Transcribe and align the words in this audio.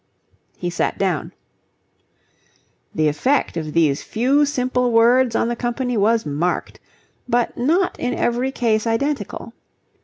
He 0.57 0.71
sat 0.71 0.97
down. 0.97 1.31
The 2.95 3.07
effect 3.07 3.55
of 3.55 3.71
these 3.73 4.01
few 4.01 4.47
simple 4.47 4.91
words 4.91 5.35
on 5.35 5.47
the 5.47 5.55
company 5.55 5.95
was 5.95 6.25
marked, 6.25 6.79
but 7.29 7.55
not 7.55 7.99
in 7.99 8.15
every 8.15 8.51
case 8.51 8.87
identical. 8.87 9.53